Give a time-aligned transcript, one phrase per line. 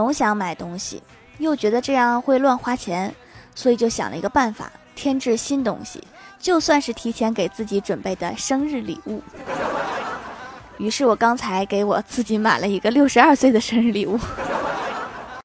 [0.00, 1.02] 总想买东西
[1.36, 3.14] 又觉得这样会乱花钱
[3.54, 6.02] 所以就想了一个办法添置新东西
[6.38, 9.22] 就算是提前给自己准备的生日礼物。
[10.78, 14.18] 于是我刚才给我自己买了一个六十二岁的生日礼物。